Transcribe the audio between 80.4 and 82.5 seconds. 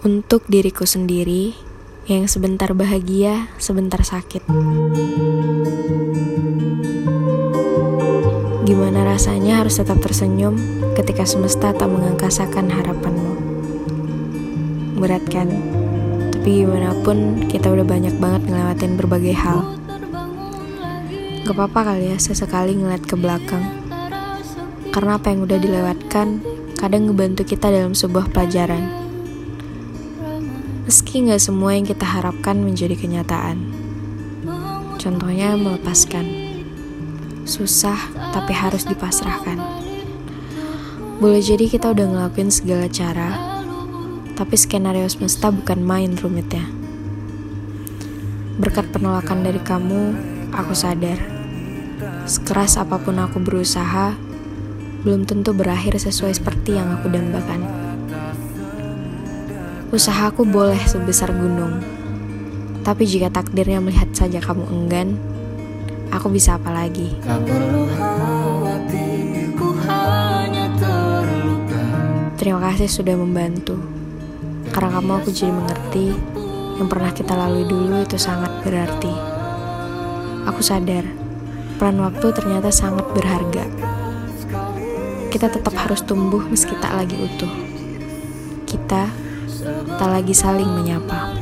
Aku sadar, peran waktu